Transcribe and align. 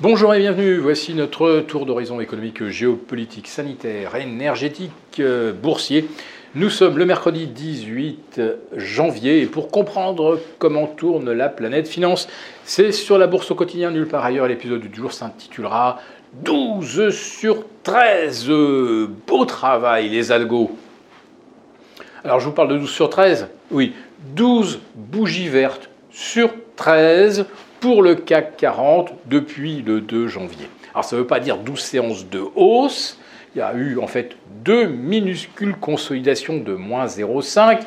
Bonjour 0.00 0.34
et 0.34 0.40
bienvenue, 0.40 0.78
voici 0.78 1.14
notre 1.14 1.60
tour 1.60 1.86
d'horizon 1.86 2.18
économique, 2.18 2.66
géopolitique, 2.66 3.46
sanitaire, 3.46 4.16
énergétique, 4.16 4.90
euh, 5.20 5.52
boursier. 5.52 6.08
Nous 6.56 6.68
sommes 6.68 6.98
le 6.98 7.06
mercredi 7.06 7.46
18 7.46 8.40
janvier 8.76 9.42
et 9.42 9.46
pour 9.46 9.70
comprendre 9.70 10.40
comment 10.58 10.88
tourne 10.88 11.30
la 11.30 11.48
planète 11.48 11.86
finance, 11.86 12.26
c'est 12.64 12.90
sur 12.90 13.18
la 13.18 13.28
bourse 13.28 13.52
au 13.52 13.54
quotidien, 13.54 13.92
nulle 13.92 14.08
part 14.08 14.24
ailleurs. 14.24 14.48
L'épisode 14.48 14.80
du 14.80 14.92
jour 14.92 15.12
s'intitulera 15.12 16.00
12 16.42 17.10
sur 17.10 17.64
13. 17.84 18.48
Beau 19.28 19.44
travail 19.44 20.08
les 20.08 20.32
algos. 20.32 20.76
Alors 22.24 22.40
je 22.40 22.46
vous 22.46 22.52
parle 22.52 22.70
de 22.70 22.78
12 22.78 22.90
sur 22.90 23.10
13 23.10 23.46
Oui, 23.70 23.92
12 24.34 24.80
bougies 24.96 25.48
vertes 25.48 25.88
sur 26.10 26.50
13 26.74 27.46
pour 27.84 28.02
le 28.02 28.14
CAC 28.14 28.56
40 28.56 29.12
depuis 29.26 29.82
le 29.82 30.00
2 30.00 30.26
janvier. 30.26 30.70
Alors 30.94 31.04
ça 31.04 31.16
ne 31.16 31.20
veut 31.20 31.26
pas 31.26 31.38
dire 31.38 31.58
12 31.58 31.78
séances 31.78 32.26
de 32.30 32.42
hausse, 32.56 33.20
il 33.54 33.58
y 33.58 33.60
a 33.60 33.74
eu 33.74 33.98
en 33.98 34.06
fait 34.06 34.38
deux 34.64 34.86
minuscules 34.86 35.76
consolidations 35.76 36.56
de 36.56 36.72
moins 36.72 37.04
0,5. 37.04 37.80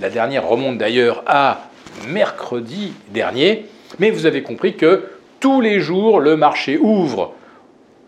La 0.00 0.10
dernière 0.10 0.48
remonte 0.48 0.78
d'ailleurs 0.78 1.22
à 1.28 1.70
mercredi 2.08 2.94
dernier, 3.10 3.66
mais 4.00 4.10
vous 4.10 4.26
avez 4.26 4.42
compris 4.42 4.74
que 4.74 5.04
tous 5.38 5.60
les 5.60 5.78
jours 5.78 6.18
le 6.18 6.36
marché 6.36 6.76
ouvre 6.76 7.34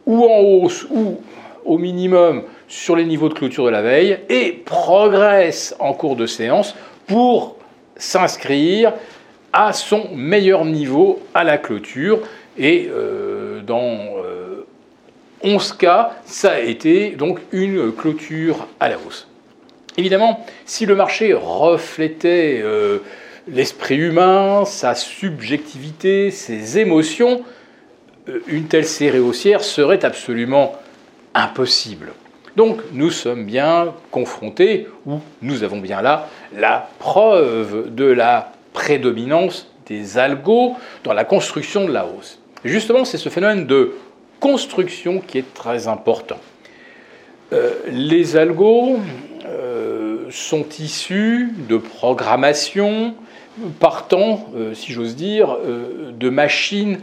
ou 0.04 0.24
en 0.24 0.40
hausse 0.40 0.84
ou 0.90 1.20
au 1.65 1.78
minimum 1.78 2.42
sur 2.66 2.96
les 2.96 3.04
niveaux 3.04 3.28
de 3.28 3.34
clôture 3.34 3.66
de 3.66 3.70
la 3.70 3.82
veille 3.82 4.18
et 4.28 4.51
progresse 4.51 5.76
en 5.78 5.92
cours 5.92 6.16
de 6.16 6.26
séance 6.26 6.74
pour 7.06 7.54
s'inscrire 7.96 8.95
à 9.56 9.73
son 9.73 10.10
meilleur 10.15 10.66
niveau 10.66 11.23
à 11.33 11.42
la 11.42 11.56
clôture. 11.56 12.20
Et 12.59 12.91
euh, 12.92 13.62
dans 13.62 13.96
11 15.42 15.73
euh, 15.73 15.77
cas, 15.79 16.12
ça 16.27 16.52
a 16.52 16.59
été 16.60 17.12
donc 17.12 17.40
une 17.52 17.90
clôture 17.90 18.68
à 18.80 18.90
la 18.90 18.96
hausse. 18.98 19.26
Évidemment, 19.96 20.45
si 20.66 20.85
le 20.85 20.95
marché 20.95 21.32
reflétait 21.32 22.60
euh, 22.63 22.98
l'esprit 23.48 23.96
humain, 23.96 24.66
sa 24.66 24.95
subjectivité, 24.95 26.30
ses 26.30 26.79
émotions, 26.79 27.43
une 28.48 28.65
telle 28.65 28.85
série 28.85 29.20
haussière 29.20 29.65
serait 29.65 30.04
absolument 30.04 30.74
impossible. 31.35 32.13
Donc 32.57 32.80
nous 32.93 33.10
sommes 33.10 33.46
bien 33.46 33.95
confrontés, 34.10 34.87
ou 35.07 35.20
nous 35.41 35.63
avons 35.63 35.79
bien 35.79 36.02
là 36.02 36.29
la 36.54 36.91
preuve 36.98 37.95
de 37.95 38.04
la 38.04 38.52
prédominance 38.77 39.66
des 39.87 40.19
algos 40.19 40.77
dans 41.02 41.15
la 41.15 41.24
construction 41.24 41.87
de 41.87 41.93
la 41.93 42.07
hausse. 42.07 42.38
justement, 42.63 43.07
c'est 43.07 43.16
ce 43.16 43.30
phénomène 43.30 43.66
de 43.66 43.95
construction 44.38 45.21
qui 45.21 45.38
est 45.38 45.55
très 45.55 45.88
important. 45.88 46.38
Euh, 47.52 47.73
les 47.88 48.37
algos 48.37 48.99
euh, 49.47 50.27
sont 50.30 50.66
issus 50.79 51.52
de 51.69 51.79
programmation 51.79 53.15
partant, 53.80 54.47
euh, 54.54 54.74
si 54.74 54.93
j'ose 54.93 55.16
dire, 55.16 55.57
de 56.13 56.29
machines 56.29 56.99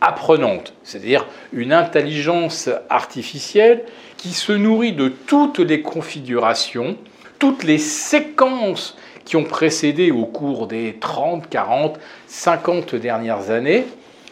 apprenantes, 0.00 0.72
c'est-à-dire 0.82 1.26
une 1.52 1.74
intelligence 1.74 2.70
artificielle 2.88 3.84
qui 4.16 4.30
se 4.30 4.52
nourrit 4.52 4.94
de 4.94 5.08
toutes 5.08 5.58
les 5.58 5.82
configurations, 5.82 6.96
toutes 7.38 7.64
les 7.64 7.78
séquences 7.78 8.96
qui 9.28 9.36
ont 9.36 9.44
précédé 9.44 10.10
au 10.10 10.24
cours 10.24 10.66
des 10.66 10.96
30, 10.98 11.50
40, 11.50 12.00
50 12.28 12.94
dernières 12.94 13.50
années. 13.50 13.84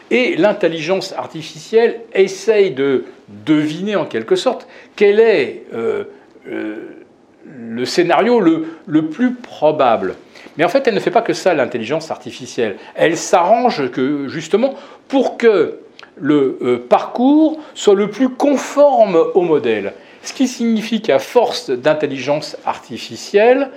Et 0.09 0.35
l'intelligence 0.35 1.13
artificielle 1.13 2.01
essaye 2.13 2.71
de 2.71 3.05
deviner 3.45 3.95
en 3.95 4.05
quelque 4.05 4.35
sorte 4.35 4.67
quel 4.95 5.19
est 5.19 5.65
euh, 5.75 6.05
euh, 6.49 7.05
le 7.45 7.85
scénario 7.85 8.39
le, 8.39 9.09
plus 9.09 9.35
probable. 9.35 10.15
Mais 10.57 10.65
en 10.65 10.69
fait, 10.69 10.87
elle 10.87 10.95
ne 10.95 10.99
fait 10.99 11.11
pas 11.11 11.21
que 11.21 11.33
ça, 11.33 11.53
l'intelligence 11.53 12.09
artificielle. 12.09 12.77
Elle 12.95 13.17
s'arrange 13.17 13.91
que, 13.91 14.27
justement 14.27 14.73
pour 15.07 15.37
que 15.37 15.77
le 16.19 16.57
euh, 16.63 16.83
parcours 16.89 17.59
soit 17.75 17.93
le 17.93 18.09
plus 18.09 18.29
conforme 18.29 19.15
au 19.35 19.41
modèle. 19.43 19.93
Ce 20.23 20.33
qui 20.33 20.47
signifie 20.47 21.01
qu'à 21.03 21.19
force 21.19 21.69
d'intelligence 21.69 22.57
artificielle, 22.65 23.69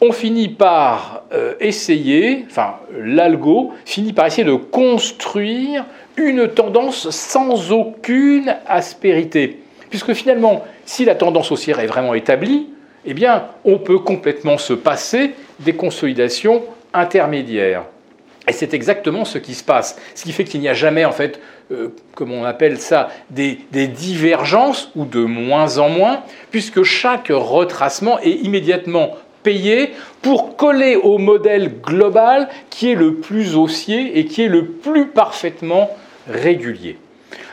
on 0.00 0.12
finit 0.12 0.48
par 0.48 1.24
euh, 1.32 1.54
essayer, 1.60 2.44
enfin 2.50 2.76
l'algo 2.98 3.72
finit 3.84 4.12
par 4.12 4.26
essayer 4.26 4.44
de 4.44 4.54
construire 4.54 5.84
une 6.16 6.48
tendance 6.48 7.10
sans 7.10 7.72
aucune 7.72 8.56
aspérité. 8.66 9.60
Puisque 9.90 10.12
finalement, 10.14 10.64
si 10.84 11.04
la 11.04 11.14
tendance 11.14 11.50
haussière 11.52 11.80
est 11.80 11.86
vraiment 11.86 12.14
établie, 12.14 12.68
eh 13.04 13.14
bien, 13.14 13.46
on 13.64 13.78
peut 13.78 13.98
complètement 13.98 14.58
se 14.58 14.72
passer 14.72 15.32
des 15.60 15.74
consolidations 15.74 16.62
intermédiaires. 16.92 17.84
Et 18.48 18.52
c'est 18.52 18.74
exactement 18.74 19.24
ce 19.24 19.38
qui 19.38 19.54
se 19.54 19.64
passe. 19.64 19.96
Ce 20.14 20.24
qui 20.24 20.32
fait 20.32 20.44
qu'il 20.44 20.60
n'y 20.60 20.68
a 20.68 20.74
jamais, 20.74 21.04
en 21.04 21.12
fait, 21.12 21.40
euh, 21.72 21.88
comme 22.14 22.32
on 22.32 22.44
appelle 22.44 22.78
ça, 22.78 23.08
des, 23.30 23.58
des, 23.72 23.88
divergences 23.88 24.90
ou 24.94 25.04
de 25.04 25.20
moins 25.20 25.78
en 25.78 25.88
moins, 25.88 26.22
puisque 26.52 26.84
chaque 26.84 27.28
retracement 27.30 28.20
est 28.20 28.30
immédiatement 28.30 29.16
pour 30.22 30.56
coller 30.56 30.96
au 30.96 31.18
modèle 31.18 31.80
global 31.80 32.48
qui 32.70 32.90
est 32.90 32.94
le 32.94 33.14
plus 33.14 33.56
haussier 33.56 34.18
et 34.18 34.24
qui 34.24 34.42
est 34.42 34.48
le 34.48 34.66
plus 34.66 35.06
parfaitement 35.06 35.90
régulier. 36.28 36.98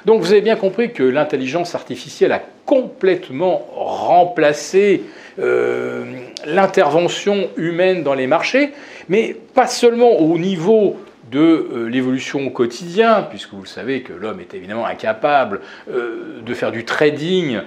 Donc 0.05 0.21
vous 0.21 0.31
avez 0.31 0.41
bien 0.41 0.55
compris 0.55 0.91
que 0.91 1.03
l'intelligence 1.03 1.75
artificielle 1.75 2.31
a 2.31 2.41
complètement 2.65 3.67
remplacé 3.75 5.03
euh, 5.39 6.05
l'intervention 6.45 7.49
humaine 7.57 8.03
dans 8.03 8.13
les 8.13 8.27
marchés, 8.27 8.71
mais 9.07 9.35
pas 9.53 9.67
seulement 9.67 10.19
au 10.19 10.37
niveau 10.37 10.97
de 11.31 11.39
euh, 11.39 11.87
l'évolution 11.89 12.45
au 12.45 12.49
quotidien, 12.49 13.25
puisque 13.29 13.53
vous 13.53 13.65
savez 13.65 14.01
que 14.01 14.13
l'homme 14.13 14.39
est 14.39 14.53
évidemment 14.53 14.85
incapable 14.85 15.61
euh, 15.89 16.41
de 16.45 16.53
faire 16.53 16.71
du 16.71 16.85
trading 16.85 17.59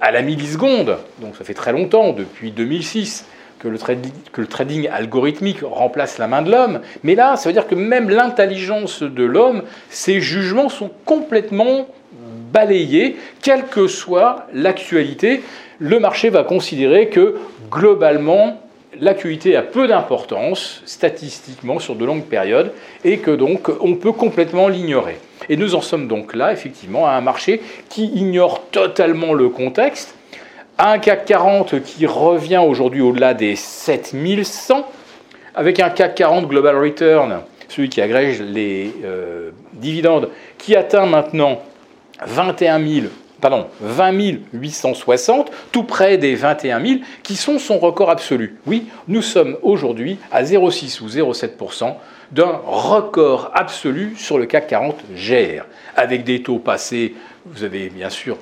à 0.00 0.10
la 0.10 0.22
milliseconde, 0.22 0.98
donc 1.20 1.36
ça 1.36 1.44
fait 1.44 1.54
très 1.54 1.72
longtemps, 1.72 2.12
depuis 2.12 2.50
2006 2.50 3.26
que 3.62 3.68
le, 3.68 4.46
trading, 4.46 4.88
algorithmique 4.88 5.60
remplace 5.62 6.18
la 6.18 6.26
main 6.26 6.42
de 6.42 6.50
l'homme, 6.50 6.80
mais 7.04 7.14
là, 7.14 7.36
ça 7.36 7.48
veut 7.48 7.52
dire 7.52 7.68
que 7.68 7.76
même 7.76 8.10
l'intelligence 8.10 9.02
de 9.02 9.22
l'homme, 9.22 9.62
ses 9.88 10.20
jugements 10.20 10.68
sont 10.68 10.90
complètement 11.04 11.86
balayés, 12.52 13.16
quelle 13.40 13.66
que 13.66 13.86
soit 13.86 14.46
l'actualité. 14.52 15.42
Le 15.78 16.00
marché 16.00 16.28
va 16.28 16.42
considérer 16.42 17.08
que 17.08 17.36
globalement, 17.70 18.60
l'actualité 19.00 19.56
a 19.56 19.62
peu 19.62 19.86
d'importance 19.86 20.82
statistiquement 20.84 21.78
sur 21.78 21.94
de 21.94 22.04
longues 22.04 22.24
périodes 22.24 22.72
et 23.04 23.18
que 23.18 23.30
donc 23.30 23.70
on 23.80 23.94
peut 23.94 24.12
complètement 24.12 24.68
l'ignorer. 24.68 25.18
Et 25.48 25.56
nous 25.56 25.74
en 25.74 25.80
sommes 25.80 26.08
donc 26.08 26.34
là, 26.34 26.52
effectivement, 26.52 27.06
à 27.06 27.12
un 27.12 27.20
marché 27.20 27.62
qui 27.88 28.06
ignore 28.06 28.66
totalement 28.70 29.34
le 29.34 29.48
contexte 29.48 30.16
un 30.78 30.98
CAC 30.98 31.24
40 31.26 31.82
qui 31.82 32.06
revient 32.06 32.62
aujourd'hui 32.64 33.00
au-delà 33.00 33.34
des 33.34 33.56
7100, 33.56 34.86
avec 35.54 35.80
un 35.80 35.90
CAC 35.90 36.14
40 36.14 36.48
Global 36.48 36.76
Return, 36.76 37.40
celui 37.68 37.88
qui 37.88 38.00
agrège 38.00 38.40
les 38.40 38.92
euh, 39.04 39.50
dividendes, 39.74 40.28
qui 40.58 40.76
atteint 40.76 41.06
maintenant 41.06 41.62
21 42.26 42.84
000, 42.84 43.06
pardon, 43.40 43.66
20 43.80 44.12
860, 44.52 45.50
tout 45.72 45.84
près 45.84 46.18
des 46.18 46.34
21 46.34 46.84
000, 46.84 47.00
qui 47.22 47.36
sont 47.36 47.58
son 47.58 47.78
record 47.78 48.10
absolu. 48.10 48.58
Oui, 48.66 48.86
nous 49.08 49.22
sommes 49.22 49.56
aujourd'hui 49.62 50.18
à 50.30 50.42
0,6 50.42 51.02
ou 51.02 51.08
0,7% 51.08 51.94
d'un 52.30 52.60
record 52.64 53.50
absolu 53.54 54.14
sur 54.16 54.38
le 54.38 54.46
CAC 54.46 54.68
40 54.68 54.96
GR, 55.14 55.64
avec 55.96 56.24
des 56.24 56.42
taux 56.42 56.58
passés, 56.58 57.14
vous 57.44 57.64
avez 57.64 57.90
bien 57.90 58.08
sûr 58.08 58.38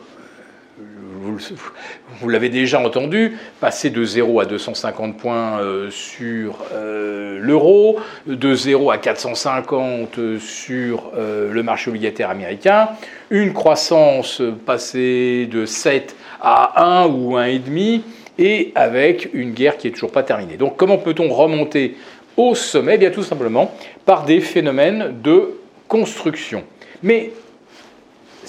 vous, 1.21 2.29
l'avez 2.29 2.49
déjà 2.49 2.81
entendu, 2.81 3.37
passer 3.61 3.91
de 3.91 4.05
0 4.05 4.41
à 4.41 4.45
250 4.47 5.17
points 5.17 5.61
euh, 5.61 5.91
sur 5.91 6.59
euh, 6.73 7.39
l'euro, 7.41 7.99
de 8.27 8.55
0 8.55 8.91
à 8.91 8.99
450 8.99 10.39
sur 10.39 11.13
euh, 11.17 11.53
le 11.53 11.63
marché 11.63 11.91
obligataire 11.91 12.31
américain, 12.31 12.89
une 13.31 13.53
croissance 13.53 14.43
passée 14.67 15.49
de 15.51 15.67
7 15.67 16.17
à 16.41 17.03
1 17.03 17.09
ou 17.09 17.37
1,5 17.37 18.01
et 18.39 18.73
avec 18.75 19.31
une 19.35 19.53
guerre 19.53 19.77
qui 19.77 19.87
n'est 19.87 19.93
toujours 19.93 20.13
pas 20.13 20.23
terminée. 20.23 20.57
Donc 20.57 20.77
comment 20.77 20.99
peut-on 20.99 21.29
remonter 21.29 21.97
au 22.37 22.55
sommet? 22.55 22.95
Eh 22.95 22.99
Bien 22.99 23.11
tout 23.11 23.23
simplement 23.23 23.75
par 24.07 24.25
des 24.25 24.41
phénomènes 24.41 25.21
de 25.23 25.61
construction. 25.89 26.65
Mais 27.03 27.33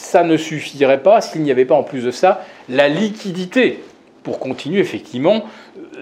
ça 0.02 0.24
ne 0.24 0.36
suffirait 0.36 1.04
pas 1.04 1.22
s'il 1.22 1.44
n'y 1.44 1.52
avait 1.52 1.66
pas 1.66 1.76
en 1.76 1.84
plus 1.84 2.04
de 2.04 2.12
ça 2.12 2.44
la 2.70 2.90
liquidité 2.90 3.80
pour 4.24 4.40
continuer 4.40 4.80
effectivement 4.80 5.46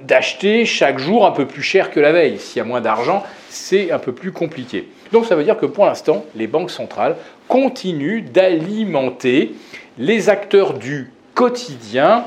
d'acheter 0.01 0.65
chaque 0.65 0.99
jour 0.99 1.25
un 1.25 1.31
peu 1.31 1.45
plus 1.45 1.61
cher 1.61 1.91
que 1.91 1.99
la 1.99 2.11
veille. 2.11 2.39
S'il 2.39 2.57
y 2.57 2.61
a 2.61 2.63
moins 2.63 2.81
d'argent, 2.81 3.23
c'est 3.49 3.91
un 3.91 3.99
peu 3.99 4.13
plus 4.13 4.31
compliqué. 4.31 4.87
Donc 5.11 5.25
ça 5.25 5.35
veut 5.35 5.43
dire 5.43 5.57
que 5.57 5.65
pour 5.65 5.85
l'instant, 5.85 6.25
les 6.35 6.47
banques 6.47 6.71
centrales 6.71 7.15
continuent 7.47 8.23
d'alimenter 8.23 9.53
les 9.97 10.29
acteurs 10.29 10.73
du 10.73 11.11
quotidien 11.35 12.25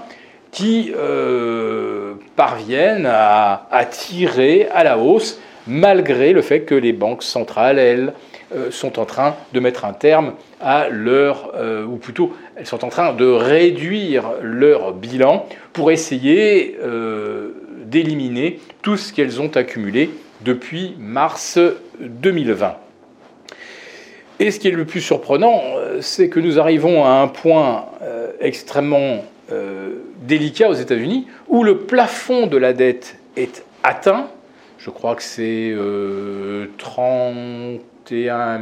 qui 0.51 0.93
euh, 0.95 2.15
parviennent 2.37 3.09
à, 3.11 3.87
tirer 3.91 4.69
à 4.75 4.85
la 4.85 4.99
hausse 4.99 5.41
malgré 5.67 6.33
le 6.33 6.43
fait 6.43 6.63
que 6.63 6.75
les 6.75 6.93
banques 6.93 7.23
centrales, 7.23 7.79
elles, 7.79 8.09
euh, 8.09 8.32
sont 8.71 8.99
en 8.99 9.05
train 9.05 9.35
de 9.53 9.61
mettre 9.61 9.85
un 9.85 9.93
terme 9.93 10.35
à 10.61 10.89
leur, 10.89 11.53
euh, 11.57 11.85
ou 11.85 11.97
plutôt, 11.97 12.35
elles 12.57 12.67
sont 12.67 12.85
en 12.85 12.89
train 12.89 13.13
de 13.13 13.27
réduire 13.27 14.33
leur 14.43 14.93
bilan 14.93 15.47
pour 15.73 15.91
essayer 15.91 16.77
d'éliminer 17.87 18.61
tout 18.83 18.97
ce 18.97 19.13
qu'elles 19.13 19.41
ont 19.41 19.51
accumulé 19.57 20.11
depuis 20.43 20.95
mars 20.99 21.59
2020. 22.01 22.77
Et 24.41 24.51
ce 24.51 24.59
qui 24.59 24.69
est 24.69 24.73
le 24.73 24.85
plus 24.85 25.01
surprenant, 25.01 25.63
c'est 26.01 26.29
que 26.29 26.41
nous 26.41 26.59
arrivons 26.59 27.05
à 27.05 27.11
un 27.11 27.29
point 27.29 27.87
extrêmement 28.41 29.25
délicat 30.23 30.69
aux 30.69 30.75
États-Unis, 30.75 31.27
où 31.49 31.65
le 31.65 31.79
plafond 31.79 32.47
de 32.47 32.57
la 32.57 32.73
dette 32.73 33.17
est 33.37 33.65
atteint. 33.83 34.29
Je 34.85 34.91
crois 34.91 35.15
que 35.15 35.23
c'est 35.23 35.73
31 36.79 38.61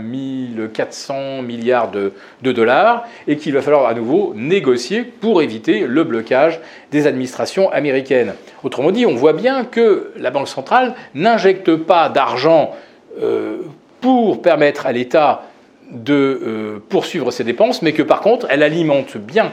400 0.68 1.40
milliards 1.40 1.90
de, 1.90 2.12
dollars 2.42 3.06
et 3.26 3.38
qu'il 3.38 3.54
va 3.54 3.62
falloir 3.62 3.86
à 3.86 3.94
nouveau 3.94 4.34
négocier 4.36 5.02
pour 5.02 5.40
éviter 5.40 5.86
le 5.86 6.04
blocage 6.04 6.60
des 6.90 7.06
administrations 7.06 7.70
américaines. 7.70 8.34
Autrement 8.62 8.90
dit, 8.90 9.06
on 9.06 9.14
voit 9.14 9.32
bien 9.32 9.64
que 9.64 10.12
la 10.16 10.30
Banque 10.30 10.48
centrale 10.48 10.94
n'injecte 11.14 11.74
pas 11.74 12.10
d'argent 12.10 12.76
euh, 13.22 13.62
pour 14.02 14.42
permettre 14.42 14.84
à 14.84 14.92
l'État 14.92 15.44
de 15.90 16.12
euh, 16.14 16.78
poursuivre 16.86 17.30
ses 17.30 17.44
dépenses, 17.44 17.80
mais 17.80 17.94
que 17.94 18.02
par 18.02 18.20
contre, 18.20 18.46
elle 18.50 18.62
alimente 18.62 19.16
bien 19.16 19.52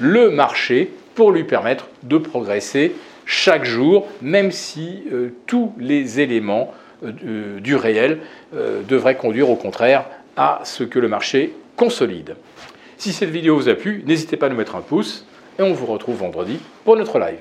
le 0.00 0.30
marché 0.30 0.90
pour 1.14 1.30
lui 1.30 1.44
permettre 1.44 1.86
de 2.02 2.18
progresser 2.18 2.92
chaque 3.28 3.66
jour, 3.66 4.08
même 4.22 4.50
si 4.50 5.02
euh, 5.12 5.34
tous 5.46 5.74
les 5.78 6.18
éléments 6.18 6.72
euh, 7.04 7.60
du 7.60 7.76
réel 7.76 8.20
euh, 8.54 8.80
devraient 8.88 9.16
conduire 9.16 9.50
au 9.50 9.54
contraire 9.54 10.06
à 10.34 10.62
ce 10.64 10.82
que 10.82 10.98
le 10.98 11.08
marché 11.08 11.52
consolide. 11.76 12.36
Si 12.96 13.12
cette 13.12 13.28
vidéo 13.28 13.56
vous 13.56 13.68
a 13.68 13.74
plu, 13.74 14.02
n'hésitez 14.06 14.38
pas 14.38 14.46
à 14.46 14.48
nous 14.48 14.56
mettre 14.56 14.76
un 14.76 14.80
pouce 14.80 15.26
et 15.58 15.62
on 15.62 15.74
vous 15.74 15.84
retrouve 15.84 16.16
vendredi 16.16 16.58
pour 16.86 16.96
notre 16.96 17.18
live. 17.18 17.38